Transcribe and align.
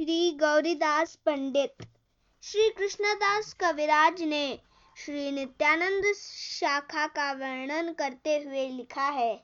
श्री 0.00 0.30
गौरीदास 0.32 1.14
पंडित। 1.26 1.82
श्री 2.42 2.68
कृष्णदास 2.70 3.52
कविराज 3.52 4.20
ने 4.22 4.58
श्री 4.96 5.30
नित्यानंद 5.30 6.04
शाखा 6.14 7.06
का 7.06 7.30
वर्णन 7.32 7.92
करते 7.92 8.36
हुए 8.36 8.66
लिखा 8.68 9.08
है, 9.08 9.34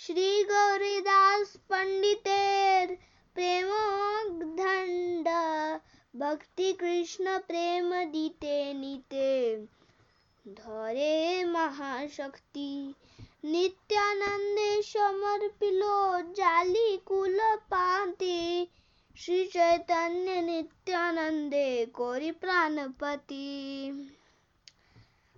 श्री 0.00 0.42
गौरीदास 0.42 1.52
पंडितेर 1.70 2.96
भक्ति 6.14 6.72
कृष्ण 6.72 7.38
प्रेम 7.38 7.92
दीते 8.04 8.72
नीते। 8.74 9.56
धरे 10.46 11.44
महाशक्ति, 11.44 12.94
नित्यानंदे 13.44 14.80
समर्पिलो 14.82 16.20
जाली 16.32 16.96
कुल 17.06 17.38
पाते। 17.70 18.66
श्री 19.18 19.44
चैतन्य 19.46 20.40
नित्यानंदे 20.40 21.86
कोरी 21.86 22.30
प्राणपति। 22.30 23.90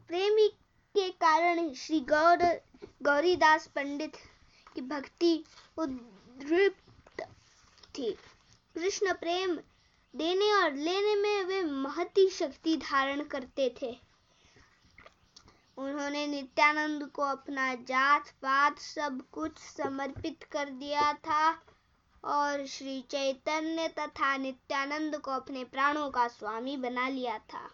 प्रेमी 0.08 0.48
के 0.94 1.10
कारण 1.10 1.72
श्री 1.74 2.00
गौर, 2.00 2.36
गौरीदास 3.02 3.66
पंडित 3.66 4.12
की 4.74 4.80
भक्ति 4.80 5.44
उद्दीप्त 5.78 7.22
थी। 7.98 8.12
कृष्ण 8.74 9.12
प्रेम 9.12 9.56
देने 10.16 10.52
और 10.52 10.74
लेने 10.74 11.14
में 11.14 11.44
वे 11.44 11.62
महती 11.62 12.28
शक्ति 12.30 12.76
धारण 12.76 13.24
करते 13.24 13.74
थे। 13.82 13.98
उन्होंने 15.78 16.26
नित्यानंद 16.26 17.10
को 17.10 17.22
अपना 17.22 17.74
जात 17.74 18.28
पात 18.28 18.78
सब 18.78 19.22
कुछ 19.32 19.58
समर्पित 19.58 20.44
कर 20.44 20.68
दिया 20.68 21.12
था। 21.12 21.62
और 22.26 22.64
श्री 22.66 23.00
चैतन्य 23.10 23.88
तथा 23.88 24.36
नित्यानंद 24.36 25.16
को 25.16 25.30
अपने 25.30 25.64
प्राणों 25.64 26.08
का 26.10 26.26
स्वामी 26.28 26.76
बना 26.76 27.08
लिया 27.08 27.38
था। 27.38 27.68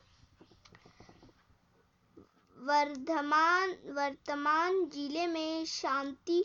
वर्धमान, 2.56 3.70
वर्तमान 3.91 4.84
ज़िले 4.86 5.27
में 5.27 5.64
शांति, 5.64 6.45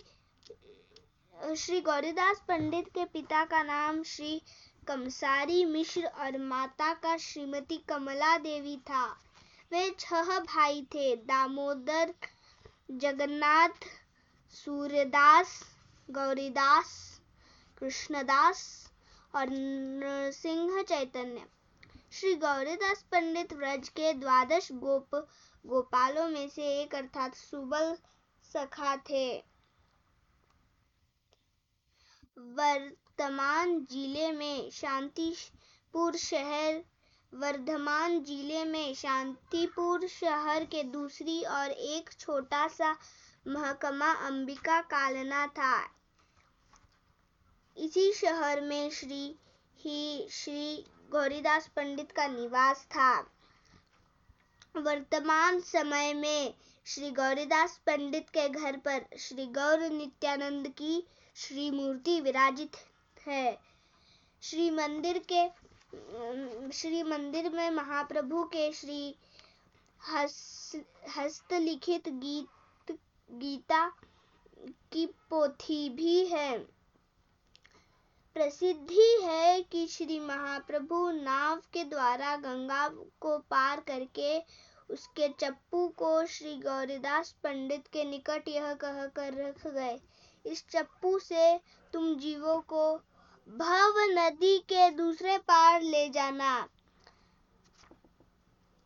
श्री 1.56 1.82
गौरीदास 1.82 2.42
पंडित 2.48 2.88
के 2.88 3.06
पिता 3.06 3.44
का 3.46 3.62
नाम 3.64 4.02
श्री 4.04 4.42
कमसारी 4.88 5.64
मिश्र 5.66 6.06
और 6.06 6.38
माता 6.38 6.94
का 6.94 7.18
श्रीमती 7.18 7.78
कमला 7.90 8.38
देवी 8.38 8.78
था। 8.78 9.06
वे 9.72 9.90
छह 10.00 10.40
भाई 10.40 10.82
थे, 10.96 11.16
दामोदर, 11.16 12.14
जगन्नाथ, 12.92 13.86
सूर्यदास, 14.54 15.60
गौरीदास 16.10 17.17
कृष्णदास 17.78 18.60
और 19.34 19.50
नरसिंह 19.50 20.82
चैतन्य। 20.82 21.44
श्री 22.12 22.34
गौरीदास 22.36 23.02
पंडित 23.12 23.54
व्रज 23.54 23.90
के 23.90 24.14
द्वादश 24.14 24.72
गोप 24.74 25.16
गोपालों 25.66 26.28
में 26.30 26.48
से 26.50 26.64
एक 26.82 26.96
अर्थात 26.96 27.36
सुबल 27.36 27.96
सखा 28.52 28.96
थे। 29.10 29.28
वर्तमान 32.56 33.80
ज़िले 33.92 34.32
में 34.32 34.70
शांतिपुर 34.72 36.16
शहर, 36.18 36.82
वर्धमान 37.34 38.20
ज़िले 38.24 38.64
में 38.66 38.94
शांतिपुर 38.94 40.08
शहर 40.08 40.66
के 40.66 40.84
दूसरी 40.84 41.42
और 41.44 41.72
एक 41.72 42.10
छोटा 42.20 42.68
सा 42.68 42.96
महकमा 43.46 44.12
अंबिका 44.28 44.82
कालना 44.82 45.46
था। 45.48 45.76
इसी 47.78 48.12
शहर 48.14 48.62
में 48.62 48.90
श्री, 48.90 49.36
ही, 49.80 50.28
श्री 50.32 50.86
गौरीदास 51.12 51.68
पंडित 51.68 52.12
का 52.12 52.28
निवास 52.28 52.86
था। 52.86 53.20
वर्तमान 54.78 55.60
समय 55.60 56.14
में 56.14 56.54
श्री 56.86 57.10
गौरीदास 57.12 57.78
पंडित 57.78 58.30
के 58.30 58.50
घर 58.50 58.78
पर 58.78 59.06
श्री 59.20 59.46
गौर 59.46 59.90
नित्यानंद 59.90 60.68
की 60.68 61.08
श्री 61.36 61.72
मूर्ति 61.72 62.22
विराजित 62.22 62.78
है। 63.28 63.58
श्री 64.42 64.70
मंदिर 64.72 65.22
के 65.32 65.48
श्री 66.72 67.04
मंदिर 67.04 67.50
में 67.50 67.70
महाप्रभु 67.72 68.44
के 68.44 68.72
श्री 68.74 69.16
हस्तलिखित 71.18 72.10
गीत, 72.10 72.98
गीता 73.32 73.88
की 74.92 75.06
पोथी 75.30 75.90
भी 75.90 76.26
है। 76.26 76.77
प्रसिद्धि 78.38 79.22
है 79.24 79.62
कि 79.62 79.88
श्री 79.88 80.20
महाप्रभु 80.20 80.98
नाव 81.12 81.62
के 81.74 81.84
द्वारा 81.84 82.36
गंगा 82.36 82.88
को 83.20 83.38
पार 83.38 83.80
करके 83.80 84.38
उसके 84.90 85.28
चप्पू 85.30 85.88
को 85.88 86.26
श्री 86.26 86.54
गौरीदास 86.56 87.32
पंडित 87.44 87.88
के 87.88 88.04
निकट 88.04 88.48
यह 88.48 88.74
कह 88.74 89.06
कर 89.06 89.34
रख 89.34 89.68
गए। 89.68 90.00
इस 90.46 90.64
चप्पू 90.70 91.20
से 91.20 91.58
तुम 91.94 92.14
जीवों 92.16 92.60
को 92.62 92.96
भव 93.50 94.00
नदी 94.10 94.58
के 94.60 94.90
दूसरे 94.90 95.38
पार 95.38 95.82
ले 95.82 96.10
जाना। 96.10 96.68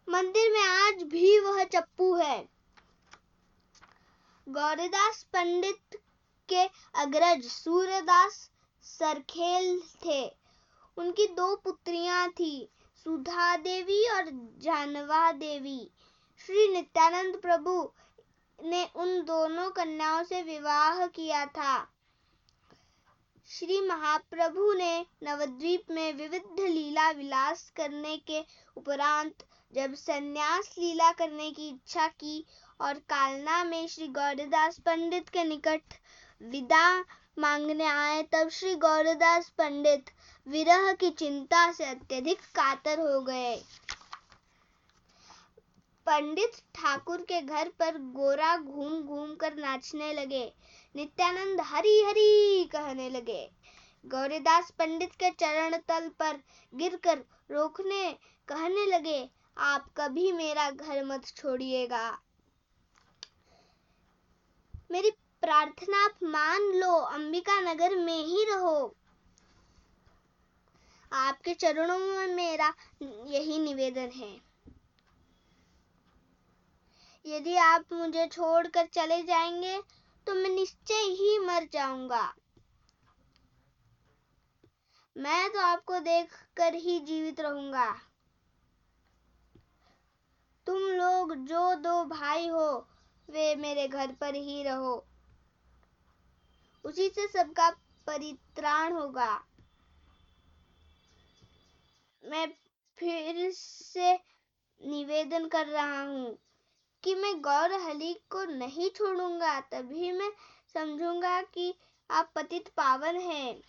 मंदिर 0.07 0.51
में 0.51 0.63
आज 0.63 1.03
भी 1.03 1.39
वह 1.39 1.63
चप्पू 1.63 2.13
है। 2.15 2.39
गौरीदास 4.47 5.23
पंडित 5.23 5.99
के 6.49 6.63
अग्रज 7.01 7.43
सूर्यदास 7.43 8.49
सरखेल 8.91 9.79
थे। 10.05 10.21
उनकी 10.97 11.27
दो 11.27 11.55
पुत्रियाँ 11.55 12.27
थी, 12.29 12.69
सुधा 13.05 13.55
देवी 13.57 14.03
और 14.09 14.29
जानवा 14.61 15.31
देवी। 15.31 15.79
श्री 16.39 16.67
नित्यानंद 16.67 17.35
प्रभु 17.35 17.73
ने 18.59 18.83
उन 18.95 19.21
दोनों 19.21 19.69
कन्याओं 19.69 20.23
से 20.23 20.41
विवाह 20.41 21.05
किया 21.07 21.45
था। 21.45 21.87
श्री 23.49 23.79
महाप्रभु 23.81 24.73
ने 24.73 25.05
नवद्वीप 25.23 25.91
में 25.91 26.13
विविध 26.13 26.59
लीला 26.59 27.09
विलास 27.11 27.69
करने 27.75 28.17
के 28.17 28.39
उपरांत 28.77 29.43
जब 29.73 29.93
संन्यास 29.93 30.75
लीला 30.77 31.11
करने 31.11 31.51
की 31.51 31.67
इच्छा 31.67 32.07
की 32.07 32.45
और 32.81 32.93
कालना 33.09 33.63
में 33.63 33.87
श्री 33.87 34.07
गौरदास 34.07 34.79
पंडित 34.79 35.29
के 35.29 35.43
निकट 35.43 35.93
विदा 36.41 36.85
मांगने 37.37 37.85
आए 37.85 38.21
तब 38.23 38.49
श्री 38.49 38.73
गौरदास 38.75 39.49
पंडित 39.49 40.09
विरह 40.47 40.91
की 40.93 41.09
चिंता 41.09 41.71
से 41.71 41.85
अत्यधिक 41.85 42.41
कातर 42.55 42.99
हो 42.99 43.21
गए। 43.21 43.55
पंडित 46.07 46.61
ठाकुर 46.75 47.21
के 47.21 47.41
घर 47.41 47.69
पर 47.79 47.97
गोरा 48.13 48.55
घूम 48.57 49.01
घूम 49.01 49.33
कर 49.35 49.55
नाचने 49.55 50.11
लगे। 50.13 50.43
नित्यानंद 50.95 51.61
हरी 51.65 51.99
हरी 52.03 52.63
कहने 52.65 53.09
लगे। 53.09 53.43
गौरीदास 54.05 54.71
पंडित 54.71 55.11
के 55.13 55.29
चरण 55.31 55.77
तल 55.87 56.07
पर 56.19 56.39
गिरकर 56.73 57.17
रोकने 57.51 58.11
कहने 58.47 58.85
लगे, 58.87 59.29
आप 59.57 59.89
कभी 59.97 60.31
मेरा 60.31 60.69
घर 60.71 61.03
मत 61.05 61.25
छोड़िएगा। 61.27 62.09
मेरी 64.91 65.11
प्रार्थना 65.41 66.07
मान 66.23 66.61
लो, 66.61 66.91
अंबिका 66.91 67.59
नगर 67.61 67.95
में 67.95 68.23
ही 68.23 68.45
रहो। 68.49 68.95
आपके 71.13 71.53
चरणों 71.53 71.97
में 71.97 72.27
मेरा 72.27 72.73
यही 73.25 73.59
निवेदन 73.59 74.09
है। 74.09 74.41
यदि 77.25 77.55
आप 77.55 77.85
मुझे 77.93 78.27
छोड़कर 78.27 78.85
चले 78.85 79.23
जाएँगे 79.23 79.81
तो 80.27 80.33
मैं 80.33 80.49
निश्चय 80.49 80.93
ही 80.93 81.39
मर 81.39 81.67
जाऊँगा। 81.73 82.35
मैं 85.17 85.49
तो 85.49 85.59
आपको 85.59 85.99
देखकर 85.99 86.73
ही 86.73 86.99
जीवित 86.99 87.39
रहूँगा। 87.39 88.01
तुम 90.65 90.77
लोग 90.77 91.35
जो 91.35 91.75
दो 91.75 92.05
भाई 92.05 92.47
हो, 92.47 92.87
वे 93.29 93.55
मेरे 93.55 93.87
घर 93.87 94.11
पर 94.11 94.35
ही 94.35 94.63
रहो। 94.63 95.07
उसी 96.85 97.09
से 97.09 97.27
सबका 97.27 97.69
परित्राण 98.07 98.93
होगा। 98.93 99.43
मैं 102.23 102.47
फिर 102.97 103.51
से 103.51 104.13
निवेदन 104.81 105.47
कर 105.47 105.67
रहा 105.67 106.01
हूँ 106.01 106.37
कि 107.03 107.15
मैं 107.15 107.41
गौर 107.41 107.73
हली 107.73 108.13
को 108.13 108.43
नहीं 108.45 108.89
छोड़ूँगा, 108.89 109.59
तभी 109.61 110.11
मैं 110.11 110.31
समझूँगा 110.73 111.41
कि 111.41 111.73
आप 112.09 112.31
पतित 112.35 112.67
पावन 112.67 113.15
हैं। 113.15 113.61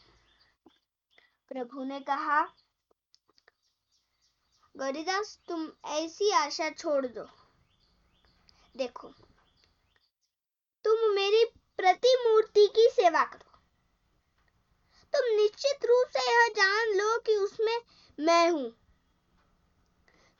प्रभु 1.49 1.85
ने 1.85 2.01
कहा, 2.01 2.43
गौरीदास, 4.77 5.39
तुम 5.49 5.69
ऐसी 5.87 6.31
आशा 6.31 6.71
छोड़ 6.71 7.07
दो। 7.07 7.27
देखो, 8.77 9.09
तुम 10.85 11.11
मेरी 11.15 11.45
प्रतिमूर्ति 11.83 12.67
की 12.67 12.89
सेवा 12.91 13.23
करो। 13.25 13.59
तुम 15.15 15.25
निश्चित 15.37 15.85
रूप 15.85 16.09
से 16.09 16.31
यह 16.31 16.49
जान 16.49 16.93
लो 16.97 17.19
कि 17.19 17.35
उसमें 17.37 17.79
मैं 18.19 18.51
हूँ। 18.51 18.71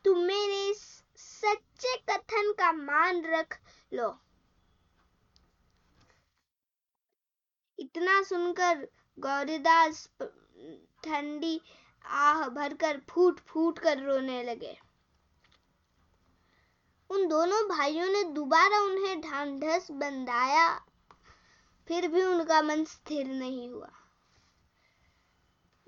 तुम 0.05 0.19
मेरे 0.19 0.75
सच्चे 0.75 1.97
कथन 2.11 2.53
का 2.53 2.73
मान 2.73 3.23
रख 3.25 3.59
लो। 3.93 4.19
इतना 7.79 8.23
सुनकर 8.23 8.87
गौरीदास 9.19 10.09
ठंडी 11.05 11.61
आह 12.05 12.49
भरकर 12.49 13.01
फूट 13.11 13.41
फूट 13.41 13.79
कर 13.79 13.99
रोने 13.99 14.43
लगे। 14.43 14.77
उन 17.11 17.29
दोनों 17.29 17.63
भाइयों 17.69 18.09
ने 18.09 18.25
दोबारा 18.25 18.79
उन्हें 18.81 19.21
ढांढस 19.21 19.91
बंधाया। 19.91 20.85
फिर 21.93 22.09
भी 22.09 22.23
उनका 22.23 22.63
मन 22.63 22.85
स्थिर 22.85 23.27
नहीं 23.27 23.69
हुआ। 23.69 23.91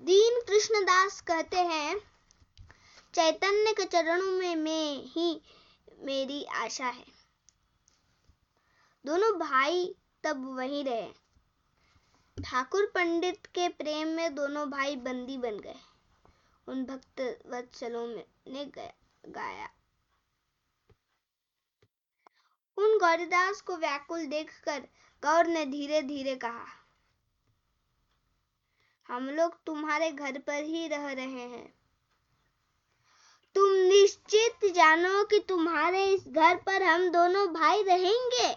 दीन 0.01 0.41
कृष्णदास 0.41 1.21
कहते 1.21 1.57
हैं, 1.57 1.97
चैतन्य 3.13 3.73
के 3.73 3.85
चरणों 3.85 4.31
में 4.31 4.55
मैं 4.55 5.03
ही 5.03 5.41
मेरी 5.99 6.43
आशा 6.43 6.85
है। 6.85 7.05
दोनों 9.05 9.39
भाई 9.39 9.95
तब 10.23 10.55
वहीं 10.57 10.83
रहे। 10.83 11.11
ठाकुर 12.43 12.91
पंडित 12.95 13.45
के 13.45 13.69
प्रेम 13.69 14.07
में 14.07 14.35
दोनों 14.35 14.69
भाई 14.69 14.95
बंदी 14.95 15.37
बन 15.37 15.59
गए। 15.59 15.79
उन 16.67 16.85
भक्त 16.85 17.41
वत्सलों 17.45 18.07
ने 18.47 18.65
गाया। 19.27 19.69
उन 22.77 22.97
गौरीदास 22.99 23.61
को 23.61 23.75
व्याकुल 23.77 24.25
देखकर 24.27 24.79
गौर 25.23 25.47
ने 25.47 25.65
धीरे 25.65 26.01
धीरे 26.03 26.35
कहा, 26.35 26.65
हम 29.09 29.29
लोग 29.29 29.55
तुम्हारे 29.65 30.11
घर 30.11 30.37
पर 30.39 30.63
ही 30.63 30.87
रह 30.87 31.11
रहे 31.11 31.25
हैं। 31.25 31.73
तुम 33.55 33.71
निश्चित 33.71 34.65
जानो 34.75 35.23
कि 35.23 35.39
तुम्हारे 35.49 36.03
इस 36.05 36.27
घर 36.27 36.55
पर 36.65 36.83
हम 36.83 37.07
दोनों 37.09 37.47
भाई 37.53 37.83
रहेंगे 37.83 38.55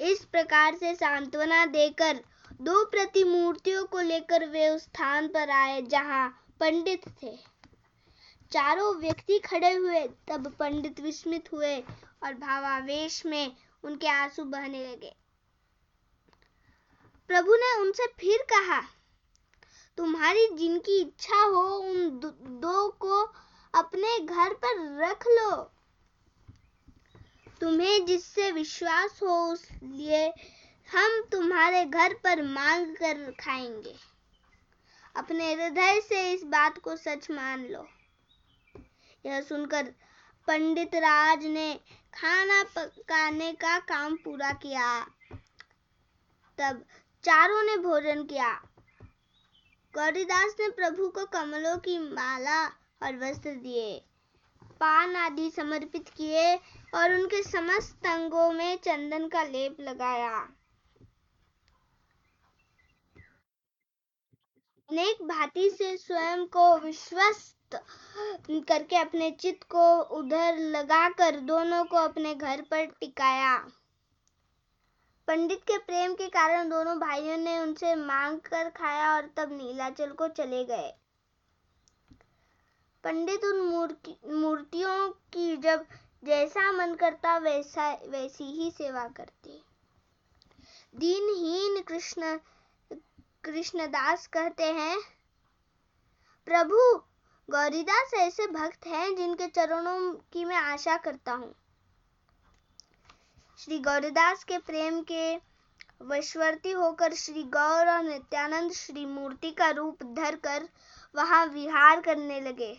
इस 0.00 0.24
प्रकार 0.24 0.74
से 0.74 0.94
सांत्वना 0.94 1.64
देकर 1.66 2.20
दो 2.60 2.84
प्रतिमूर्तियों 2.86 3.84
को 3.86 4.00
लेकर 4.00 4.46
वे 4.46 4.68
उस 4.68 4.82
स्थान 4.82 5.28
पर 5.28 5.50
आए 5.50 5.80
जहाँ 5.84 6.28
पंडित 6.60 7.08
थे। 7.22 7.36
चारों 8.52 8.94
व्यक्ति 8.94 9.38
खड़े 9.38 9.72
हुए, 9.72 10.08
तब 10.28 10.52
पंडित 10.58 11.00
विस्मित 11.00 11.52
हुए 11.52 11.80
और 12.22 12.34
भावावेश 12.34 13.26
में 13.26 13.56
उनके 13.84 14.08
आँसू 14.08 14.44
बहने 14.44 14.92
लगे। 14.92 15.16
प्रभु 17.28 17.54
ने 17.54 17.80
उनसे 17.80 18.06
फिर 18.06 18.38
कहा, 18.42 18.80
तुम्हारी 19.96 20.48
जिनकी 20.52 21.00
इच्छा 21.00 21.44
हो, 21.44 21.76
उन 21.76 22.10
दो 22.60 22.88
को 22.88 23.22
अपने 23.74 24.18
घर 24.20 24.54
पर 24.54 24.98
रख 24.98 25.24
लो। 25.26 25.72
तुम्हें 27.60 28.06
जिससे 28.06 28.52
विश्वास 28.52 29.20
हो, 29.22 29.52
उसलिए 29.52 30.28
हम 30.92 31.22
तुम्हारे 31.32 31.84
घर 31.84 32.14
पर 32.14 32.42
मांग 32.42 32.96
कर 32.96 33.30
खाएँगे। 33.40 33.94
अपने 35.16 35.54
हृदय 35.54 36.00
से 36.00 36.32
इस 36.32 36.42
बात 36.44 36.78
को 36.78 36.96
सच 36.96 37.30
मान 37.30 37.66
लो। 37.66 37.86
यह 39.28 39.40
सुनकर 39.40 39.82
पंडित 40.48 40.94
राज 40.94 41.44
ने 41.46 41.74
खाना 42.14 42.62
पकाने 42.76 43.52
का 43.52 43.78
काम 43.78 44.16
पूरा 44.16 44.52
किया। 44.52 45.00
तब 46.58 46.84
चारों 47.24 47.62
ने 47.62 47.76
भोजन 47.76 48.22
किया। 48.24 48.52
गौरीदास 49.94 50.54
ने 50.60 50.68
प्रभु 50.68 51.08
को 51.08 51.24
कमलों 51.26 51.76
की 51.78 51.98
माला 51.98 52.66
और 53.02 53.16
वस्त्र 53.16 53.54
दिए, 53.54 54.04
पान 54.80 55.16
आदि 55.16 55.50
समर्पित 55.50 56.08
किए 56.08 56.54
और 56.94 57.12
उनके 57.12 57.42
समस्त 57.42 58.06
अंगों 58.06 58.50
में 58.52 58.76
चंदन 58.76 59.28
का 59.28 59.42
लेप 59.42 59.76
लगाया। 59.80 60.48
अनेक 64.90 65.22
भांति 65.22 65.68
से 65.70 65.96
स्वयं 65.96 66.44
को 66.46 66.62
विश्वस्त 66.78 67.74
करके 68.68 68.96
अपने 68.96 69.30
चित्त 69.30 69.66
को 69.70 69.82
उधर 70.18 70.58
लगाकर 70.58 71.40
दोनों 71.40 71.84
को 71.84 71.96
अपने 71.96 72.34
घर 72.34 72.62
पर 72.62 72.84
टिकाया। 73.00 73.56
पंडित 75.28 75.62
के 75.62 75.76
प्रेम 75.78 76.14
के 76.14 76.28
कारण 76.28 76.68
दोनों 76.68 76.98
भाइयों 76.98 77.36
ने 77.36 77.58
उनसे 77.58 77.94
मांग 77.94 78.38
कर 78.40 78.70
खाया 78.70 79.14
और 79.14 79.28
तब 79.36 79.52
नीलाचल 79.52 80.12
को 80.12 80.28
चले 80.28 80.64
गए। 80.64 80.90
पंडित 83.04 83.44
उन 83.44 83.60
मूर्तियों 84.34 85.08
की 85.32 85.56
जब 85.56 85.86
जैसा 86.24 86.70
मन 86.72 86.94
करता 86.94 87.36
वैसा, 87.38 87.92
वैसी 88.06 88.52
ही 88.52 88.70
सेवा 88.70 89.08
करते। 89.08 89.60
दीनहीन 90.94 91.82
कृष्ण 91.82 92.38
कृष्णदास 93.44 94.26
कहते 94.26 94.64
हैं, 94.64 94.98
प्रभु, 96.46 96.78
गौरीदास 97.48 98.10
ऐसे 98.14 98.46
भक्त 98.46 98.86
हैं 98.86 99.14
जिनके 99.16 99.46
चरणों 99.46 100.12
की 100.32 100.44
मैं 100.44 100.56
आशा 100.56 100.96
करता 100.96 101.32
हूँ। 101.32 101.54
श्री 103.58 103.78
गौरीदास 103.78 104.44
के 104.44 104.58
प्रेम 104.58 105.00
के 105.02 105.36
वशवर्ती 106.02 106.70
होकर 106.70 107.14
श्री 107.14 107.42
गौर 107.44 107.88
और 107.88 108.02
नित्यानंद 108.02 108.72
श्री 108.72 109.06
मूर्ति 109.06 109.50
का 109.50 109.70
रूप 109.70 110.02
धर 110.14 110.36
कर 110.36 110.68
वहाँ 111.14 111.44
विहार 111.46 112.00
करने 112.00 112.40
लगे। 112.40 112.72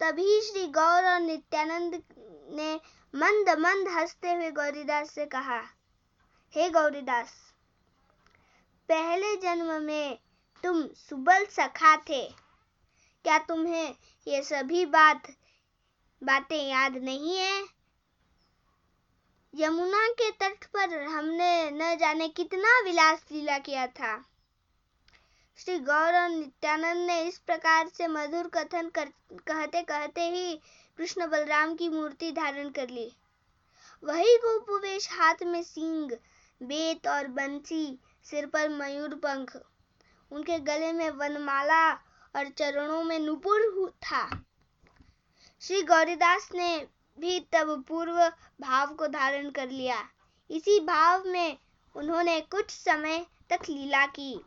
तभी 0.00 0.40
श्री 0.40 0.66
गौर 0.66 1.06
और 1.06 1.20
नित्यानंद 1.20 2.02
ने 2.50 2.74
मंद 3.14 3.58
मंद 3.58 3.88
हँसते 3.88 4.32
हुए 4.32 4.50
गौरीदास 4.50 5.10
से 5.10 5.26
कहा, 5.26 5.60
हे 6.54 6.62
hey 6.62 6.72
गौरीदास 6.72 7.53
पहले 8.88 9.36
जन्म 9.36 9.82
में 9.82 10.18
तुम 10.62 10.86
सुबल 10.86 11.44
सखा 11.44 11.96
थे। 11.96 12.26
क्या 13.24 13.38
तुम्हें 13.38 13.94
ये 14.28 14.42
सभी 14.42 14.86
बात 14.86 15.28
बातें 16.22 16.68
याद 16.68 16.96
नहीं 16.96 17.36
है? 17.36 17.64
यमुना 19.54 20.08
के 20.08 20.30
तट 20.30 20.64
पर 20.64 21.02
हमने 21.02 21.70
न 21.70 21.96
जाने 21.98 22.28
कितना 22.28 22.80
विलास 22.80 23.24
लीला 23.32 23.58
किया 23.58 23.86
था। 23.86 24.24
श्री 25.56 25.78
गौर 25.78 26.14
और 26.14 26.28
नित्यानंद 26.28 27.06
ने 27.06 27.22
इस 27.22 27.38
प्रकार 27.38 27.88
से 27.88 28.06
मधुर 28.06 28.48
कथन 28.48 28.88
कर, 28.88 29.08
कहते 29.32 29.82
कहते 29.82 30.20
ही 30.20 30.60
कृष्ण 30.98 31.26
बलराम 31.26 31.74
की 31.74 31.88
मूर्ति 31.88 32.32
धारण 32.32 32.70
कर 32.70 32.88
ली। 32.88 33.12
वही 34.04 34.36
गोपवेश 34.36 35.12
हाथ 35.12 35.42
में 35.42 35.62
सींग 35.62 36.10
बेत 36.62 37.06
और 37.08 37.26
बंसी 37.26 37.98
सिर 38.24 38.46
पर 38.46 38.68
मयूर 38.68 39.14
पंख। 39.14 39.56
उनके 40.30 40.58
गले 40.58 40.92
में 40.92 41.10
वनमाला 41.10 41.92
और 42.36 42.48
चरणों 42.48 43.02
में 43.04 43.18
नुपुर 43.18 43.90
था। 43.90 44.44
श्री 45.60 45.82
गौरीदास 45.82 46.50
ने 46.54 46.88
भी 47.20 47.40
तब 47.40 47.84
पूर्व 47.88 48.32
भाव 48.60 48.94
को 48.94 49.06
धारण 49.06 49.50
कर 49.50 49.70
लिया। 49.70 50.08
इसी 50.50 50.80
भाव 50.80 51.24
में 51.24 51.58
उन्होंने 51.96 52.40
कुछ 52.40 52.70
समय 52.70 53.26
तक 53.50 53.58
लीला 53.62 54.06
की। 54.06 54.44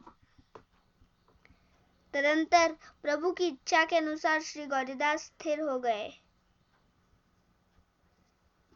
तदंतर 2.14 2.78
प्रभु 3.02 3.32
की 3.32 3.48
इच्छा 3.48 3.86
के 3.86 3.96
अनुसार 3.96 4.42
श्री 4.42 4.66
गौरीदास 4.66 5.22
स्थिर 5.22 5.62
हो 5.62 5.80
गए। 5.80 6.14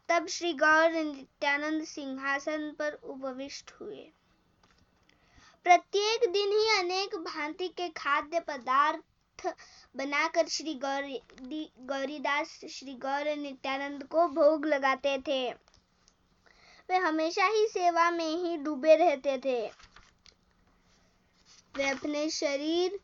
तब 0.09 0.27
श्री 0.27 0.53
गौर 0.53 0.91
नित्यानंद 0.91 1.83
सिंहासन 1.83 2.75
पर 2.79 2.93
उपविष्ट 2.93 3.71
हुए। 3.71 4.11
प्रत्येक 5.63 6.31
दिन 6.31 6.51
ही 6.51 6.79
अनेक 6.79 7.15
भांति 7.15 7.67
के 7.67 7.89
खाद्य 7.89 8.39
पदार्थ 8.39 9.55
बनाकर 9.95 10.47
श्री 10.47 10.73
गौरी 10.73 11.71
गौरीदास, 11.79 12.47
श्री 12.69 12.93
गौर 12.93 13.35
नित्यानंद 13.35 14.03
को 14.03 14.27
भोग 14.27 14.65
लगाते 14.65 15.17
थे। 15.27 15.51
वे 16.89 16.97
हमेशा 16.97 17.45
ही 17.45 17.67
सेवा 17.67 18.11
में 18.11 18.37
ही 18.37 18.57
डूबे 18.57 18.95
रहते 18.95 19.37
थे। 19.37 19.67
वे 21.77 21.89
अपने 21.89 22.29
शरीर 22.29 22.99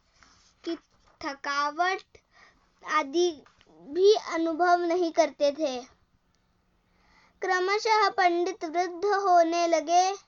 की 0.64 0.76
थकावट 1.22 2.02
आदि 2.88 3.44
भी 3.82 4.14
अनुभव 4.14 4.80
नहीं 4.80 5.12
करते 5.12 5.52
थे। 5.52 5.82
क्रमशः 7.42 8.10
पंडित 8.10 8.66
वृद्ध 8.66 9.06
होने 9.06 9.68
लगे। 9.68 10.27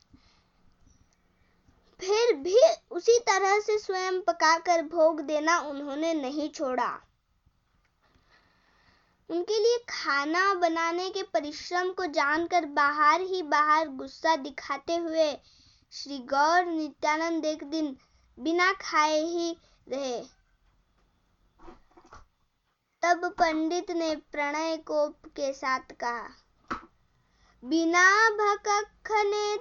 फिर 2.00 2.34
भी 2.36 2.58
उसी 2.90 3.18
तरह 3.20 3.58
से 3.60 3.78
स्वयं 3.78 4.20
पकाकर 4.22 4.82
भोग 4.88 5.20
देना 5.22 5.58
उन्होंने 5.60 6.12
नहीं 6.14 6.48
छोड़ा। 6.50 6.90
उनके 9.30 9.58
लिए 9.58 9.78
खाना 9.88 10.52
बनाने 10.54 11.08
के 11.10 11.22
परिश्रम 11.34 11.90
को 11.92 12.06
जानकर 12.12 12.64
बाहर 12.74 13.20
ही 13.22 13.42
बाहर 13.44 13.88
गुस्सा 13.96 14.34
दिखाते 14.38 14.96
हुए 14.96 15.32
श्री 15.92 16.18
गौर 16.30 16.64
नित्यानंद 16.66 17.44
एक 17.46 17.64
दिन 17.64 17.96
बिना 18.38 18.72
खाए 18.80 19.20
ही 19.20 19.56
रहे। 19.86 20.20
तब 23.02 23.24
पंडित 23.38 23.90
ने 23.90 24.14
प्रणय 24.32 24.76
कोप 24.86 25.26
के 25.26 25.52
साथ 25.52 25.92
कहा, 26.00 26.28
बिना 27.62 28.08
भकखने 28.32 29.56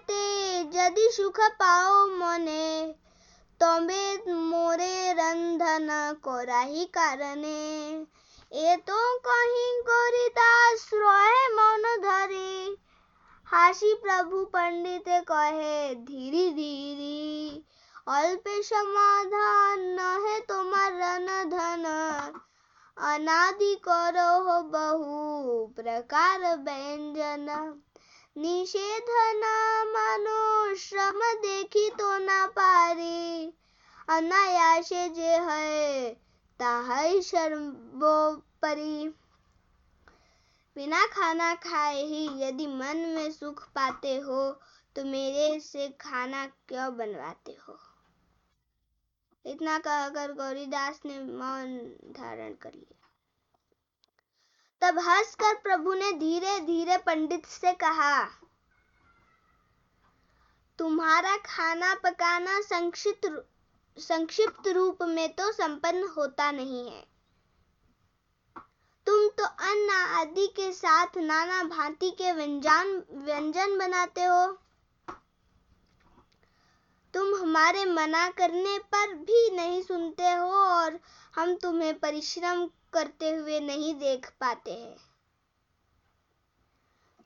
ते 0.89 0.89
यदि 0.89 1.09
सुख 1.13 1.39
पाओ 1.59 2.07
मने 2.19 2.95
তবে 3.61 4.05
মোরে 4.45 4.95
রন্ধন 5.19 5.91
করাহি 6.25 6.85
কারণে 6.95 7.61
এ 8.53 8.71
তো 8.89 8.99
কহি 9.27 9.67
গরিদাস 9.89 10.87
রহে 10.95 11.43
মন 11.57 11.85
ধরি 12.03 12.55
হাসি 13.49 13.93
প্রভু 14.03 14.41
পণ্ডিতে 14.55 15.19
কহে 15.27 15.77
ধীরে 16.09 16.47
ধীরে 16.57 17.21
অল্পে 18.15 18.57
সমাধান 18.71 19.87
নহে 19.99 20.37
তোমার 20.49 20.91
রণধন 21.01 21.87
अनादि 22.97 23.75
करो 23.85 24.33
हो 24.43 24.57
बहु 24.71 25.15
प्रकार 25.77 26.43
व्यंजन 26.59 27.49
न 28.42 29.42
मानो 29.94 30.76
श्रम 30.76 31.20
देखी 31.20 31.90
तो 31.90 32.18
ना 32.18 32.46
पारी। 32.48 33.54
अनायासे 34.10 35.10
जे 35.10 35.38
है, 35.38 36.14
ताहै 36.60 37.22
सर्वोपरि। 37.22 39.14
बिना 40.76 41.06
खाना 41.06 41.56
खाए 41.56 42.04
ही 42.04 42.42
यदि 42.42 42.68
मन 42.68 42.98
में 42.98 43.32
सुख 43.32 43.68
पाते 43.68 44.18
हो 44.18 44.52
तो 44.96 45.06
मेरे 45.06 45.60
से 45.60 45.90
खाना 45.90 46.46
क्यों 46.46 46.98
बनवाते 46.98 47.52
हो? 47.52 47.80
इतना 49.46 49.80
कहकर 49.80 50.34
गौरीदास 50.34 51.00
ने 51.06 51.20
मौन 51.20 51.78
धारण 52.12 52.54
कर 52.54 52.72
लिया। 52.74 52.99
तब 54.82 55.00
हंसकर 55.00 55.56
प्रभु 55.56 55.94
ने 55.94 56.12
धीरे 56.12 56.60
धीरे 56.60 56.98
पंडित 56.98 57.46
से 57.48 57.74
कहा, 57.74 58.24
तुम्हारा 60.80 61.36
खाना 61.38 61.94
पकाना 61.96 62.60
संक्षिप्त 62.62 63.28
संक्षिप्त 63.98 64.68
रूप 64.68 65.04
में 65.04 65.28
तो 65.34 65.52
संपन्न 65.52 66.08
होता 66.18 66.52
नहीं 66.52 66.90
है। 66.92 67.04
तुम 69.08 69.28
तो 69.38 69.46
अन्न 69.46 69.90
आदि 70.18 70.48
के 70.56 70.72
साथ 70.74 71.18
नाना 71.18 71.64
भांति 71.66 72.10
के 72.12 72.32
व्यंजन 72.34 73.04
व्यंजन 73.26 73.78
बनाते 73.78 74.24
हो। 74.24 74.46
तुम 77.14 77.36
हमारे 77.36 77.86
मना 77.86 78.28
करने 78.32 78.78
पर 78.94 79.14
भी 79.16 79.50
नहीं 79.56 79.82
सुनते 79.84 80.32
हो 80.32 80.52
और 80.54 81.00
हम 81.34 81.56
तुम्हें 81.56 81.98
परिश्रम 82.00 82.68
करते 82.94 83.30
हुए 83.30 83.60
नहीं 83.60 83.94
देख 83.96 84.30
पाते 84.40 84.74
हैं। 84.74 84.98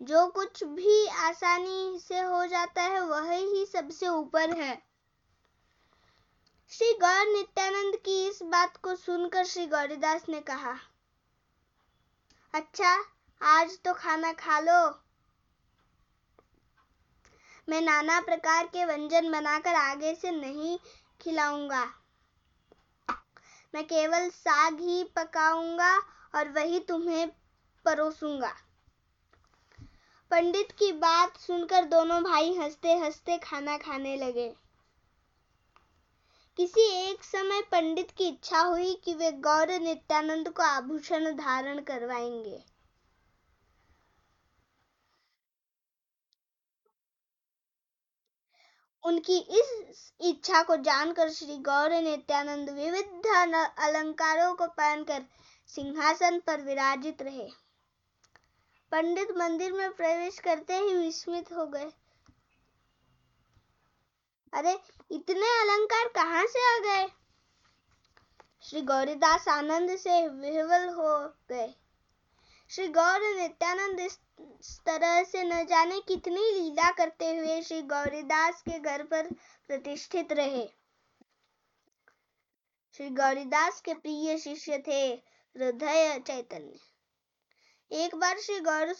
जो 0.02 0.26
कुछ 0.28 0.64
भी 0.64 1.08
आसानी 1.08 2.00
से 2.00 2.20
हो 2.20 2.46
जाता 2.46 2.82
है, 2.82 3.02
वह 3.02 3.32
ही 3.32 3.66
सबसे 3.66 4.08
ऊपर 4.08 4.58
है। 4.58 4.82
श्री 6.72 6.94
गौर 6.94 7.28
नित्यानंद 7.28 7.96
की 7.96 8.28
इस 8.28 8.42
बात 8.44 8.78
को 8.78 8.96
सुनकर 8.96 9.46
श्री 9.46 9.66
गौरीदास 9.68 10.30
ने 10.30 10.40
कहा 10.42 10.76
अच्छा 12.54 12.98
आज 13.42 13.78
तो 13.86 13.94
खाना 13.94 14.32
खा 14.34 14.60
लो। 14.60 14.80
मैं 17.70 17.82
नाना 17.82 18.20
प्रकार 18.22 18.68
के 18.68 18.86
व्यंजन 18.86 19.32
बनाकर 19.32 19.76
आगे 19.76 20.16
से 20.16 20.32
नहीं 20.32 20.78
खिलाऊँगा। 21.22 21.84
मैं 23.74 23.84
केवल 23.84 24.30
साग 24.30 24.80
ही 24.80 25.04
पकाऊँगा 25.04 25.98
और 26.36 26.50
वही 26.50 26.80
तुम्हें 26.80 27.28
परोसूँगा। 27.86 28.54
पंडित 30.32 30.72
की 30.72 30.92
बात 30.92 31.38
सुनकर 31.38 31.86
दोनों 31.86 32.24
भाई 32.24 32.54
हँसते 32.56 32.94
हँसते 32.94 33.38
खाना 33.38 33.78
खाने 33.78 34.16
लगे। 34.16 34.54
किसी 36.58 36.82
एक 37.10 37.24
समय 37.24 37.62
पंडित 37.62 38.12
की 38.12 38.28
इच्छा 38.28 38.60
हुई 38.60 38.94
कि 39.04 39.14
वे 39.14 39.32
गौर 39.32 39.80
नित्यानंद 39.80 40.50
को 40.50 40.64
आभूषण 40.64 41.32
धारण 41.32 41.80
करवाएँगे। 41.82 42.73
उनकी 49.06 49.38
इस 49.38 50.14
इच्छा 50.22 50.64
को 50.64 50.76
जानकर 50.76 51.30
श्री 51.30 51.58
गौर 51.58 51.92
नित्यानंद 51.92 52.70
विविध 52.70 53.26
अलंकारों 53.80 54.54
को 54.54 54.68
पहनकर 54.68 55.24
सिंहासन 55.68 56.40
पर 56.40 56.62
विराजित 56.62 57.22
रहे। 57.22 57.50
पंडित 58.92 59.32
मंदिर 59.38 59.74
में 59.74 59.94
प्रवेश 59.94 60.40
करते 60.40 60.74
ही 60.76 60.94
विस्मित 60.94 61.52
हो 61.52 61.66
गए। 61.66 61.92
अरे, 64.54 64.80
इतने 65.12 65.62
अलंकार 65.62 66.08
कहाँ 66.08 66.46
से 66.46 66.76
आ 66.76 66.80
गए? 66.80 67.12
श्री 68.64 68.82
गौरीदास 68.82 69.48
आनंद 69.48 69.96
से 69.96 70.28
विह्वल 70.28 70.90
हो 70.90 71.34
गए। 71.50 71.76
श्री 72.70 72.88
गौर 72.88 73.36
नित्यानंद 73.36 74.00
इस 74.00 74.20
तरह 74.86 75.24
से 75.24 75.44
न 75.44 75.66
जाने 75.66 76.00
कितनी 76.00 76.52
लीला 76.52 76.90
करते 76.92 77.36
हुए 77.36 77.62
श्री 77.62 77.82
गौरीदास 77.82 78.62
के 78.62 78.80
घर 78.80 79.04
पर 79.04 79.28
प्रतिष्ठित 79.68 80.32
रहे। 80.32 80.66
श्री 82.96 83.10
गौरीदास 83.10 83.82
के 83.82 83.94
प्रिय 83.94 84.38
शिष्य 84.38 84.78
थे 84.88 85.02
हृदय 85.56 86.20
चैतन्य। 86.28 86.80
एक 87.92 88.16
बार 88.16 88.40
श्री 88.40 88.60
गौर 88.60 88.94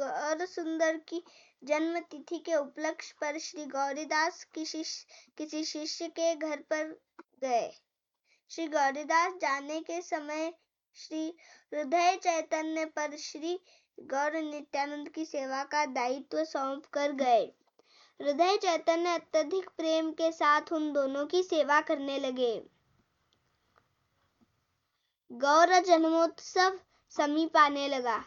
गौर 0.00 0.44
सुंदर 0.46 0.96
की 1.08 1.22
जन्म 1.62 1.98
तिथि 2.00 2.38
के 2.38 2.54
उपलक्ष्य 2.54 3.14
पर 3.20 3.38
श्री 3.38 3.64
गौरीदास 3.66 4.46
शिष्य 4.58 5.06
किसी 5.38 5.64
शिष्य 5.64 6.08
के 6.08 6.34
घर 6.34 6.62
पर 6.70 7.00
गए। 7.42 7.70
श्री 8.50 8.66
गौरीदास 8.68 9.34
जाने 9.42 9.80
के 9.80 10.00
समय 10.02 10.52
श्री 10.96 11.26
हृदय 11.72 12.16
चैतन्य 12.16 12.84
पर 12.86 13.16
श्री 13.16 13.58
गौर 14.02 14.32
नित्यानंद 14.42 15.08
की 15.08 15.24
सेवा 15.24 15.64
का 15.64 15.86
दायित्व 15.86 16.44
सौंप 16.44 16.86
कर 16.86 17.12
गए। 17.12 17.52
हृदय 18.20 18.56
चैतन्य 18.56 19.10
अत्यधिक 19.10 19.68
प्रेम 19.68 20.12
के 20.12 20.32
साथ 20.32 20.72
उन 20.72 20.92
दोनों 20.92 21.26
की 21.26 21.42
सेवा 21.42 21.80
करने 21.80 22.18
लगे। 22.18 22.62
गौर 25.32 25.80
जन्मोत्सव 25.80 26.80
समीप 27.10 27.56
आने 27.56 27.88
लगा। 27.88 28.18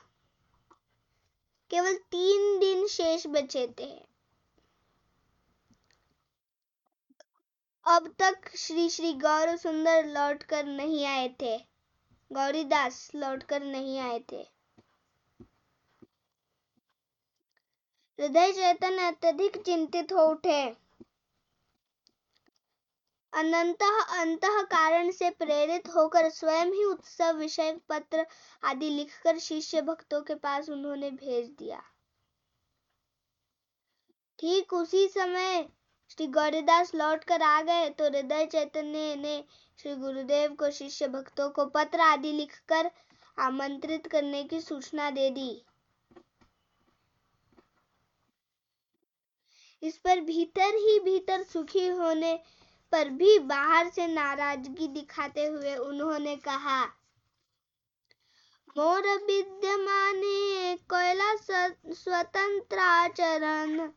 केवल 1.70 1.94
तीन 1.94 2.60
दिन 2.60 2.88
शेष 2.88 3.28
बचे 3.28 3.68
थे। 3.80 4.06
अब 7.86 8.16
तक 8.20 8.58
श्री 8.58 8.90
श्री 8.90 9.14
गौर 9.14 9.56
सुंदर 9.58 10.06
लौटकर 10.06 10.66
नहीं 10.66 11.06
आए 11.06 11.36
थे। 11.42 11.58
गौरीदास 12.32 13.12
लौटकर 13.16 13.64
नहीं 13.64 14.00
आए 14.00 14.20
थे। 14.32 14.55
हृदय 18.20 18.52
चैतन्य 18.54 19.08
अत्यधिक 19.08 19.58
चिंतित 19.58 20.14
हो 20.14 20.26
उठे। 20.28 20.64
अनंत 23.34 23.84
अंत 23.84 24.46
कारण 24.72 25.12
से 25.12 25.30
प्रेरित 25.30 25.88
होकर 25.96 26.30
स्वयं 26.30 26.72
ही 26.74 26.84
उत्सव 26.84 27.38
विषय 27.38 27.72
पत्र 27.90 28.26
आदि 28.64 28.90
लिखकर 28.90 29.40
शिष्य 29.40 29.82
भक्तों 29.82 30.22
के 30.22 30.36
पास 30.36 30.70
उन्होंने 30.70 31.10
भेज 31.12 31.50
दिया। 31.50 31.82
ठीक 34.40 34.74
उसी 34.74 35.08
समय 35.08 35.68
श्री 36.10 36.28
गौरीदास 36.30 36.96
लौट 36.96 37.24
कर 37.24 37.42
आ 37.42 37.62
गए 37.62 37.90
तो 37.90 38.06
हृदय 38.06 38.46
चैतन्य 38.46 39.16
ने 39.16 39.44
श्री 39.80 39.96
गुरुदेव 39.96 40.54
को, 40.54 40.70
शिष्य 40.72 41.08
भक्तों 41.08 41.50
को 41.50 41.66
पत्र 41.66 42.00
आदि 42.02 42.32
लिखकर 42.32 42.92
आमंत्रित 43.38 44.08
करने 44.08 44.44
की 44.44 44.60
सूचना 44.62 45.10
दे 45.12 45.30
दी। 45.30 45.66
इस 49.86 49.98
पर 49.98 50.20
भीतर 50.22 50.76
ही 50.78 51.00
भीतर 51.00 51.44
सुखी 51.44 51.88
होने 51.88 52.34
पर 52.94 53.10
भी 53.12 53.38
बाहर 53.46 53.90
से 53.90 54.08
नाराज़गी 54.08 54.88
दिखाते 54.88 55.46
हुए 55.46 55.76
उन्होंने 55.78 56.36
कहा, 56.38 56.84
मोर 58.78 59.08
विद्यमाने 59.26 60.76
कोयला 60.90 61.34
स्वतंत्र 61.36 62.80
आचरण 62.80 63.90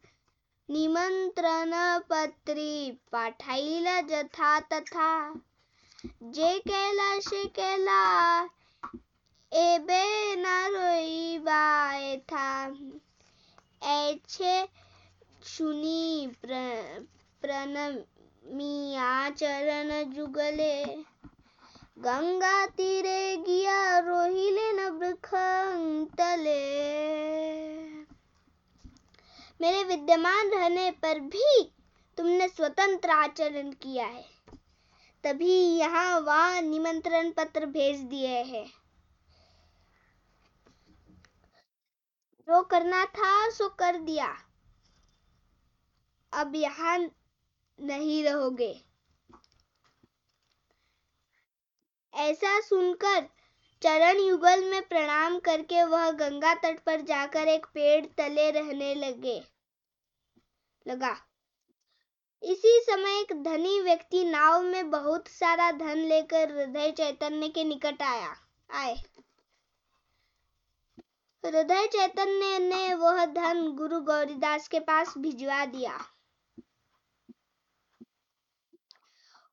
निमंत्रण 0.68 1.72
पत्री 2.10 2.90
पाठाईला 3.12 4.00
जथा 4.02 4.58
तथा। 4.62 5.10
जे 6.04 6.58
केला 6.58 7.18
से 7.20 7.44
केला, 7.58 8.42
एबे 9.52 10.34
न 10.36 10.46
रोईबा 10.74 11.62
था 12.28 12.48
ऐछे 13.86 14.60
सुनी 15.48 16.26
प्र, 16.26 16.48
प्रणमिया 17.42 19.30
चरण 19.30 20.12
जुगले। 20.12 20.84
गंगा 21.98 22.66
तीरे 22.66 23.36
गिया 23.36 23.98
रोहिले 23.98 24.72
तले। 26.04 26.84
मेरे 29.60 29.84
विद्यमान 29.84 30.50
रहने 30.50 30.90
पर 30.90 31.20
भी 31.20 31.74
तुमने 32.16 32.48
स्वतंत्र 32.48 33.10
आचरण 33.10 33.72
किया 33.72 34.06
है। 34.06 34.26
तभी 35.24 35.78
यहाँ 35.78 36.20
वहाँ 36.20 36.62
निमंत्रण 36.62 37.30
पत्र 37.30 37.66
भेज 37.66 38.00
दिए 38.00 38.42
हैं। 38.42 38.66
जो 42.48 42.62
करना 42.62 43.04
था 43.04 43.50
सो 43.50 43.68
कर 43.68 43.96
दिया। 43.96 44.47
अब 46.32 46.54
यहाँ 46.56 46.98
नहीं 46.98 48.22
रहोगे। 48.24 48.74
ऐसा 52.14 52.58
सुनकर 52.60 53.26
चरण 53.82 54.18
युगल 54.18 54.64
में 54.64 54.82
प्रणाम 54.88 55.38
करके 55.38 55.82
वह 55.84 56.10
गंगा 56.12 56.54
तट 56.54 56.78
पर 56.86 57.00
जाकर 57.00 57.48
एक 57.48 57.66
पेड़ 57.66 58.04
तले 58.18 58.50
रहने 58.50 58.94
लगे, 58.94 59.40
लगा। 60.86 61.16
इसी 62.42 62.80
समय 62.82 63.20
एक 63.20 63.32
धनी 63.44 63.80
व्यक्ति 63.80 64.24
नाव 64.24 64.62
में 64.62 64.90
बहुत 64.90 65.28
सारा 65.28 65.70
धन 65.72 65.98
लेकर 65.98 66.52
हृदय 66.52 66.90
चैतन्य 66.92 67.48
के 67.48 67.64
निकट 67.64 68.02
आया, 68.02 68.34
आए। 68.70 68.94
हृदय 71.44 71.86
चैतन्य 71.86 72.58
ने 72.58 72.94
वह 72.94 73.24
धन 73.26 73.66
गुरु 73.72 74.00
गौरीदास 74.02 74.68
के 74.68 74.80
पास 74.80 75.14
भिजवा 75.18 75.64
दिया। 75.66 75.98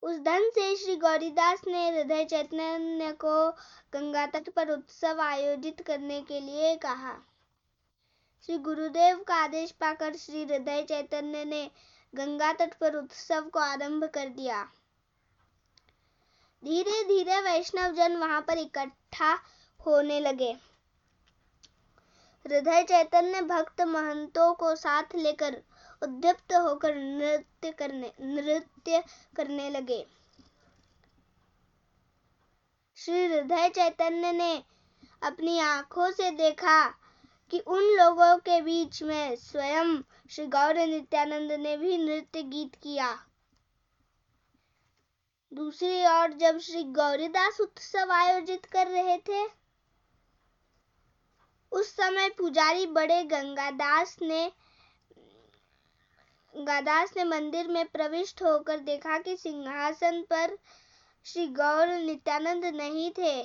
उस 0.06 0.20
धन 0.20 0.50
से 0.50 0.76
श्री 0.76 0.96
गौरीदास 0.96 1.62
ने 1.68 1.90
हृदय 1.90 2.26
चैतन्य 2.26 3.12
को 3.12 3.50
गंगा 3.94 4.26
तट 4.26 4.50
पर 4.50 4.70
उत्सव 4.70 5.22
आयोजित 5.22 5.82
करने 5.82 6.22
के 6.22 6.40
लिए 6.40 6.76
कहा। 6.76 7.14
श्री 8.46 8.58
गुरुदेव 8.58 9.24
का 9.28 9.36
आदेश 9.36 9.72
पाकर 9.72 10.16
श्री 10.16 10.44
हृदय 10.44 10.84
चैतन्य 10.84 11.46
ने 11.46 11.72
गंगा 12.16 12.54
तट 12.54 12.74
पर 12.74 12.96
उत्सव 12.96 13.42
को 13.42 13.60
आरंभ 13.60 14.04
कर 14.04 14.30
दिया। 14.30 14.64
धीरे 16.64 17.04
धीरे 17.04 17.42
वैष्णव 17.42 17.92
जन 17.92 18.16
वहाँ 18.16 18.42
पर 18.42 18.58
इकट्ठा 18.58 19.34
होने 19.80 20.20
लगे। 20.20 20.52
हृदय 22.46 22.84
चैतन्य 22.84 23.42
भक्त 23.42 23.82
महंतों 23.82 24.54
को 24.54 24.76
साथ 24.76 25.16
लेकर 25.16 25.62
उद्युक्त 26.02 26.54
होकर 26.54 26.96
नृत्य 26.96 27.72
करने 27.72 28.12
नृत्य 28.22 29.04
करने 29.36 29.70
लगे। 29.70 30.06
श्री 32.98 33.26
हृदय 33.26 33.70
चैतन्य 33.70 34.32
ने 34.32 34.64
अपनी 35.24 35.60
आँखों 35.60 36.12
से 36.12 36.32
देखा 36.32 36.88
कि 37.52 37.60
उन 37.60 37.84
लोगों 37.84 38.38
के 38.38 38.62
बीच 38.62 39.04
में 39.04 39.36
स्वयं 39.36 40.02
श्री 40.30 40.46
गौर 40.48 40.78
नित्यानंद 40.78 41.52
ने 41.52 41.78
भी 41.78 41.98
नृत्य 41.98 42.44
गीत 42.44 42.76
किया। 42.76 43.26
दूसरी 45.54 46.06
ओर 46.06 46.34
जब 46.34 46.58
श्री 46.60 46.84
गौरीदास 46.84 47.60
उत्सव 47.62 48.12
आयोजित 48.12 48.66
कर 48.66 48.88
रहे 48.88 49.18
थे, 49.18 49.46
उस 51.72 51.96
समय 51.96 52.30
पुजारी 52.30 52.86
बड़े 52.86 53.24
गंगादास 53.24 54.18
ने 54.22 54.52
गंगादास 56.56 57.14
ने 57.18 57.24
मंदिर 57.24 57.68
में 57.68 57.86
प्रविष्ट 57.86 58.44
होकर 58.44 58.80
देखा 58.80 59.18
कि 59.18 59.38
सिंहासन 59.38 60.22
पर 60.22 60.58
श्री 61.26 61.48
गौर 61.48 61.88
नित्यानंद 61.88 62.66
नहीं 62.66 63.12
थे। 63.12 63.42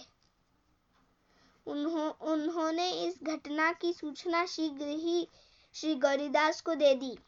उन्हों, 1.66 2.10
उन्होंने 2.10 2.90
इस 2.90 3.14
घटना 3.22 3.72
की 3.72 3.92
सूचना 3.92 4.46
शीघ्र 4.46 4.86
ही 4.86 5.28
श्री 5.74 5.94
गौरीदास 5.94 6.60
को 6.60 6.74
दे 6.74 6.94
दी। 6.94 7.18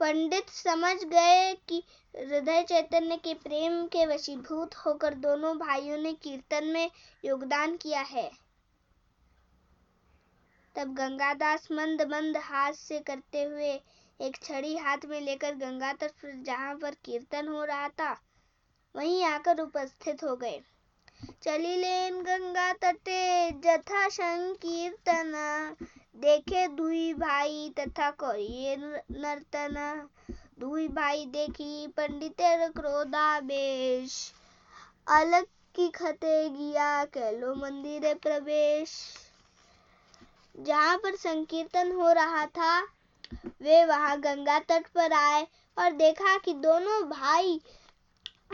पंडित 0.00 0.48
समझ 0.48 1.04
गए 1.04 1.54
कि 1.68 1.84
हृदय 2.16 2.62
चैतन्य 2.62 3.16
के 3.16 3.34
प्रेम 3.34 3.86
के 3.86 4.06
वशीभूत 4.06 4.74
होकर 4.74 5.14
दोनों 5.14 5.58
भाइयों 5.58 5.98
ने 5.98 6.12
कीर्तन 6.12 6.64
में 6.64 6.90
योगदान 7.24 7.76
किया 7.76 8.00
है। 8.00 8.30
तब 10.76 10.94
गंगादास 10.94 11.68
मंद 11.72 12.02
मंद 12.10 12.36
हाथ 12.42 12.72
से 12.72 12.98
करते 13.00 13.42
हुए 13.42 13.72
एक 14.20 14.36
छड़ी 14.42 14.76
हाथ 14.76 15.06
में 15.06 15.20
लेकर 15.20 15.54
गंगा 15.56 15.92
तट 15.92 16.26
जहाँ 16.44 16.74
पर 16.74 16.94
कीर्तन 17.04 17.48
हो 17.48 17.64
रहा 17.64 17.88
था, 17.88 18.12
वहीं 18.94 19.24
आकर 19.24 19.60
उपस्थित 19.60 20.24
हो 20.24 20.36
गए। 20.36 20.60
चलिलेन 21.42 22.22
गंगा 22.22 22.72
तटे, 22.72 23.50
जथा 23.60 24.08
संकीर्तन, 24.08 25.32
देखे 26.16 26.66
दुई 26.68 27.12
भाई, 27.14 27.72
तथा 27.78 28.10
करिए 28.10 28.76
नर्तन। 28.76 30.08
दुई 30.58 30.88
भाई 30.90 31.24
देखी 31.26 31.86
पंडितेर 31.96 32.68
क्रोधावेश, 32.70 34.32
अलग 35.10 35.46
की 35.74 35.88
खते 35.90 36.48
गिया 36.48 37.04
कैलो 37.04 37.54
मंदिर 37.54 38.14
प्रवेश। 38.14 38.92
जहाँ 40.54 40.96
पर 40.98 41.16
संकीर्तन 41.16 41.92
हो 41.92 42.12
रहा 42.12 42.44
था, 42.48 42.80
वे 43.62 43.84
वहाँ 43.84 44.18
गंगा 44.20 44.58
तट 44.60 44.86
पर 44.94 45.12
आए 45.12 45.46
और 45.76 45.92
देखा 45.92 46.36
कि 46.38 46.52
दोनों 46.54 47.02
भाई 47.10 47.60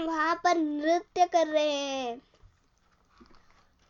वहाँ 0.01 0.35
पर 0.45 0.57
नृत्य 0.57 1.27
कर 1.27 1.47
रहे 1.47 1.73
हैं। 1.73 2.21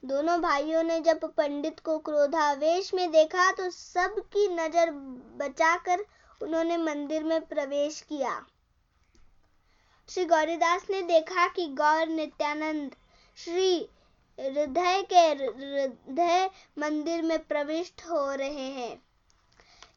दोनों 0.02 0.40
भाइयों 0.40 0.82
ने 0.82 1.00
जब 1.00 1.24
पंडित 1.36 1.80
को 1.80 1.98
क्रोधावेश 1.98 2.92
में 2.94 3.10
देखा 3.12 3.50
तो 3.52 3.68
सबकी 3.70 4.46
नज़र 4.48 4.90
बचाकर 5.38 6.04
उन्होंने 6.40 6.76
मंदिर 6.76 7.24
में 7.24 7.40
प्रवेश 7.46 8.00
किया। 8.00 8.40
श्री 10.08 10.24
गौरीदास 10.24 10.86
ने 10.90 11.02
देखा 11.02 11.46
कि 11.48 11.66
गौर 11.74 12.06
नित्यानंद, 12.08 12.94
श्री 13.38 13.88
हृदय 14.38 15.02
के 15.02 15.20
हृदय 15.20 16.50
मंदिर 16.78 17.22
में 17.22 17.38
प्रविष्ट 17.38 18.02
हो 18.02 18.30
रहे 18.34 18.68
हैं। 18.70 19.02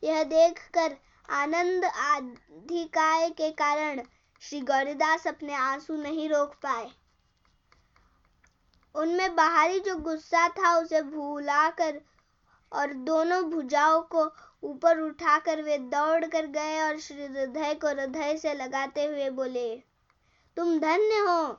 यह 0.03 0.23
देखकर 0.23 0.95
आनंद 1.29 1.83
अधिकाय 1.83 3.29
के 3.29 3.51
कारण 3.51 4.01
श्री 4.43 4.61
गौरीदास 4.61 5.27
अपने 5.27 5.53
आँसू 5.53 5.95
नहीं 5.95 6.29
रोक 6.29 6.55
पाए। 6.63 6.89
उनमें 8.95 9.35
बाहरी 9.35 9.79
जो 9.79 9.95
गुस्सा 9.99 10.47
था 10.49 10.77
उसे 10.77 11.01
भूला 11.01 11.69
कर 11.71 12.01
और 12.71 12.93
दोनों 13.05 13.43
भुजाओं 13.43 14.01
को 14.01 14.23
ऊपर 14.63 14.99
उठाकर 14.99 15.61
वे 15.61 15.77
दौड़ 15.77 16.25
कर 16.25 16.45
गए 16.47 16.81
और 16.81 16.99
श्री 16.99 17.25
हृदय 17.25 17.73
को 17.73 17.87
हृदय 17.87 18.37
से 18.37 18.53
लगाते 18.53 19.05
हुए 19.05 19.29
बोले, 19.29 19.75
तुम 20.57 20.77
धन्य 20.79 21.19
हो। 21.19 21.57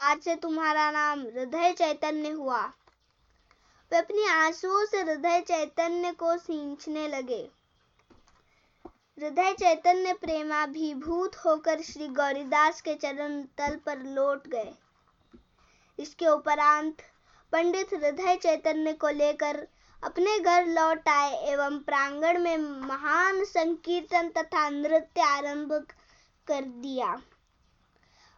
आज 0.00 0.18
से 0.20 0.34
तुम्हारा 0.36 0.90
नाम 0.90 1.20
हृदय 1.20 1.72
चैतन्य 1.72 2.28
हुआ। 2.28 2.60
वे 3.92 3.98
अपनी 3.98 4.26
आंसुओं 4.28 4.84
से 4.86 5.00
हृदय 5.00 5.40
चैतन्य 5.40 6.12
को 6.12 6.36
सींचने 6.36 7.06
लगे। 7.08 7.48
हृदय 9.18 9.52
चैतन्य 9.52 10.12
प्रेमाभिभूत 10.12 11.36
होकर 11.36 11.82
श्री 11.82 12.08
गौरीदास 12.08 12.80
के 12.80 12.94
चरण 12.94 13.42
तल 13.58 13.76
पर 13.76 14.02
लौट 14.04 14.48
गए। 14.48 14.72
इसके 15.98 16.26
उपरांत 16.26 17.02
पंडित 17.52 17.94
हृदय 17.94 18.36
चैतन्य 18.36 18.92
को 18.92 19.08
लेकर 19.08 19.66
अपने 20.02 20.38
घर 20.38 20.66
लौट 20.66 21.08
आए 21.08 21.32
एवं 21.52 21.78
प्रांगण 21.78 22.38
में 22.38 22.56
महान 22.58 23.44
संकीर्तन 23.44 24.28
तथा 24.28 24.68
नृत्य 24.68 25.20
आरंभ 25.20 25.72
कर 26.46 26.62
दिया। 26.62 27.20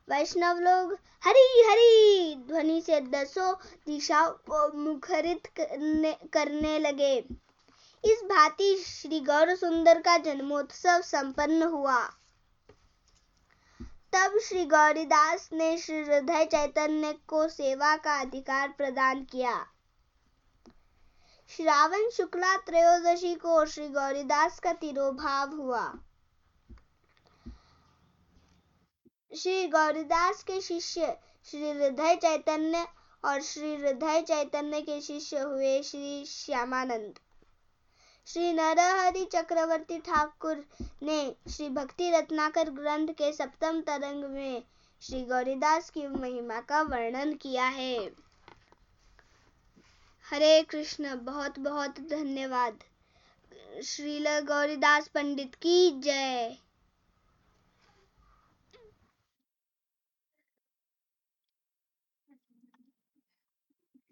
वैष्णव 0.08 0.58
लोग 0.58 0.92
हरी 1.24 1.64
हरी 1.68 2.34
ध्वनि 2.34 2.80
से 2.80 3.00
दसों 3.00 3.54
दिशाओं 3.86 4.30
को 4.30 4.78
मुखरित 4.78 5.46
करने, 5.46 6.12
करने 6.32 6.78
लगे। 6.78 7.16
इस 8.04 8.22
भांति 8.24 8.76
श्री 8.76 9.20
गौर 9.20 9.56
सुंदर 9.56 10.00
का 10.00 10.16
जन्मोत्सव 10.18 11.00
संपन्न 11.00 11.62
हुआ। 11.62 12.02
तब 14.12 14.38
श्री 14.38 14.64
गौरीदास 14.64 15.50
ने 15.52 15.78
श्री 15.78 16.02
हृदय 16.02 16.44
चैतन्य 16.44 17.12
को 17.12 17.48
सेवा 17.48 17.96
का 17.96 18.20
अधिकार 18.20 18.68
प्रदान 18.68 19.24
किया। 19.24 19.66
श्रावण 21.56 22.10
शुक्ला 22.10 22.56
त्रयोदशी 22.56 23.34
को 23.34 23.66
श्री 23.66 23.88
गौरीदास 23.88 24.60
का 24.60 24.72
तिरोभाव 24.72 25.54
हुआ। 25.54 25.94
श्री 29.36 29.66
गौरीदास 29.68 30.42
के 30.42 30.60
शिष्य, 30.60 31.16
श्री 31.50 31.70
हृदय 31.70 32.14
चैतन्य 32.16 32.86
और 33.24 33.42
श्री 33.42 33.74
हृदय 33.76 34.20
चैतन्य 34.22 34.80
के 34.80 35.00
शिष्य 35.00 35.38
हुए 35.38 35.82
श्री 35.82 36.24
श्यामानंद। 36.24 37.18
श्री 38.26 38.52
नरहरि 38.52 39.24
चक्रवर्ती 39.24 39.98
ठाकुर 39.98 40.64
ने 41.02 41.36
श्री 41.50 41.68
भक्ति 41.68 42.10
रत्नाकर 42.10 42.70
ग्रंथ 42.70 43.08
के 43.08 43.32
सप्तम 43.32 43.80
तरंग 43.80 44.24
में 44.24 44.62
श्री 45.02 45.22
गौरीदास 45.22 45.90
की 45.90 46.06
महिमा 46.06 46.60
का 46.60 46.82
वर्णन 46.82 47.34
किया 47.34 47.64
है। 47.64 47.98
हरे 50.30 50.62
कृष्ण 50.62 51.24
बहुत 51.24 51.58
बहुत 51.58 52.00
धन्यवाद। 52.00 52.78
श्रील 53.84 54.40
गौरीदास 54.40 55.08
पंडित 55.08 55.54
की 55.54 56.00
जय। 56.00 56.56